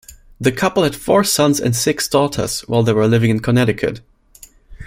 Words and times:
The 0.39 0.51
couple 0.51 0.81
had 0.81 0.95
four 0.95 1.23
sons 1.23 1.59
and 1.59 1.75
six 1.75 2.07
daughters 2.07 2.61
while 2.61 2.81
they 2.81 2.91
were 2.91 3.05
living 3.07 3.29
in 3.29 3.39
Connecticut. 3.39 4.01